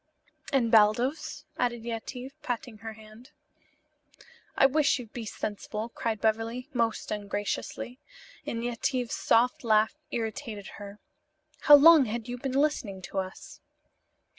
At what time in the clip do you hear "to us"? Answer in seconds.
13.03-13.59